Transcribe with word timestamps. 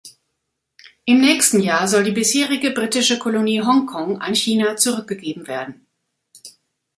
Im 1.05 1.21
nächsten 1.21 1.59
Jahr 1.59 1.87
soll 1.87 2.03
die 2.03 2.11
bisherige 2.11 2.71
britische 2.71 3.19
Kolonie 3.19 3.61
Hongkong 3.61 4.19
an 4.19 4.33
China 4.33 4.75
zurückgegeben 4.75 5.45
werden. 5.45 5.85